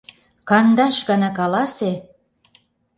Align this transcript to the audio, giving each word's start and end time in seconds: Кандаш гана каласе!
Кандаш 0.49 0.97
гана 1.09 1.29
каласе! 1.39 1.91